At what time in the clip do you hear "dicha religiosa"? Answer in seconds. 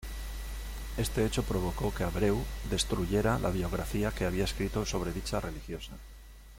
5.13-5.91